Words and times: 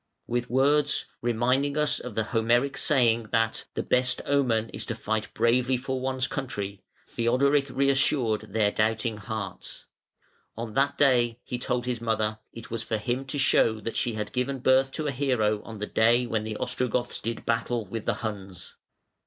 With 0.25 0.49
words, 0.49 1.05
reminding 1.21 1.77
us 1.77 1.99
of 1.99 2.15
the 2.15 2.23
Homeric 2.23 2.75
saying 2.75 3.27
that 3.31 3.65
"the 3.75 3.83
best 3.83 4.19
omen 4.25 4.69
is 4.71 4.83
to 4.87 4.95
fight 4.95 5.31
bravely 5.35 5.77
for 5.77 6.01
one's 6.01 6.25
country", 6.25 6.81
Theodoric 7.07 7.69
reassured 7.69 8.51
their 8.51 8.71
doubting 8.71 9.17
hearts. 9.17 9.85
On 10.57 10.73
that 10.73 10.97
day, 10.97 11.39
he 11.43 11.59
told 11.59 11.85
his 11.85 12.01
mother, 12.01 12.39
it 12.51 12.71
was 12.71 12.81
for 12.81 12.97
him 12.97 13.25
to 13.25 13.37
show 13.37 13.79
that 13.79 13.95
she 13.95 14.13
had 14.15 14.33
given 14.33 14.57
birth 14.57 14.91
to 14.93 15.05
a 15.05 15.11
hero 15.11 15.61
on 15.61 15.77
the 15.77 15.85
day 15.85 16.25
when 16.25 16.45
the 16.45 16.57
Ostrogoths 16.57 17.21
did 17.21 17.45
battle 17.45 17.85
with 17.85 18.07
the 18.07 18.15
Huns. 18.25 18.77